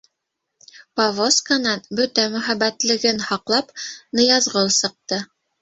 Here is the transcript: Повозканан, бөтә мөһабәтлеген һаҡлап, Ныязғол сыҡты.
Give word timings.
Повозканан, 0.99 1.83
бөтә 1.99 2.25
мөһабәтлеген 2.37 3.21
һаҡлап, 3.29 3.73
Ныязғол 4.21 4.77
сыҡты. 4.83 5.25